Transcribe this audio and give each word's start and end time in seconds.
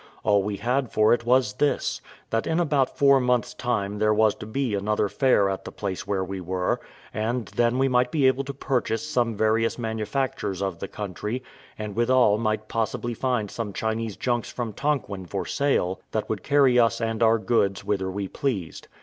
All 0.23 0.41
we 0.41 0.55
had 0.57 0.91
for 0.91 1.13
it 1.13 1.27
was 1.27 1.53
this: 1.53 2.01
that 2.31 2.47
in 2.47 2.59
about 2.59 2.97
four 2.97 3.19
months' 3.19 3.53
time 3.53 3.99
there 3.99 4.15
was 4.15 4.33
to 4.33 4.47
be 4.47 4.73
another 4.73 5.07
fair 5.07 5.47
at 5.47 5.63
the 5.63 5.71
place 5.71 6.07
where 6.07 6.23
we 6.23 6.41
were, 6.41 6.81
and 7.13 7.45
then 7.49 7.77
we 7.77 7.87
might 7.87 8.09
be 8.11 8.25
able 8.25 8.43
to 8.45 8.53
purchase 8.55 9.13
various 9.15 9.77
manufactures 9.77 10.59
of 10.59 10.79
the 10.79 10.87
country, 10.87 11.43
and 11.77 11.95
withal 11.95 12.39
might 12.39 12.67
possibly 12.67 13.13
find 13.13 13.51
some 13.51 13.73
Chinese 13.73 14.17
junks 14.17 14.51
from 14.51 14.73
Tonquin 14.73 15.27
for 15.27 15.45
sail, 15.45 16.01
that 16.13 16.27
would 16.29 16.41
carry 16.41 16.79
us 16.79 16.99
and 16.99 17.21
our 17.21 17.37
goods 17.37 17.85
whither 17.85 18.09
we 18.09 18.27
pleased. 18.27 18.87